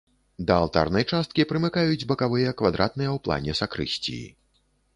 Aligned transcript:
Да 0.45 0.53
алтарнай 0.61 1.05
часткі 1.17 1.45
прымыкаюць 1.51 2.07
бакавыя 2.13 2.55
квадратныя 2.63 3.09
ў 3.15 3.25
плане 3.29 3.51
сакрысціі. 3.63 4.27